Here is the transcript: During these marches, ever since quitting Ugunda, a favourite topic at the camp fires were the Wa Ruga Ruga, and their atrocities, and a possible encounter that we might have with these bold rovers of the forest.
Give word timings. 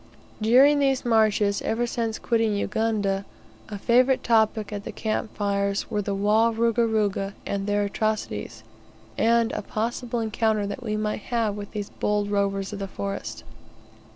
During 0.41 0.79
these 0.79 1.05
marches, 1.05 1.61
ever 1.61 1.85
since 1.85 2.17
quitting 2.17 2.53
Ugunda, 2.59 3.23
a 3.69 3.77
favourite 3.77 4.23
topic 4.23 4.73
at 4.73 4.83
the 4.83 4.91
camp 4.91 5.37
fires 5.37 5.91
were 5.91 6.01
the 6.01 6.15
Wa 6.15 6.49
Ruga 6.49 6.87
Ruga, 6.87 7.35
and 7.45 7.67
their 7.67 7.83
atrocities, 7.83 8.63
and 9.15 9.51
a 9.51 9.61
possible 9.61 10.19
encounter 10.19 10.65
that 10.65 10.81
we 10.81 10.97
might 10.97 11.21
have 11.29 11.55
with 11.55 11.73
these 11.73 11.91
bold 11.91 12.31
rovers 12.31 12.73
of 12.73 12.79
the 12.79 12.87
forest. 12.87 13.43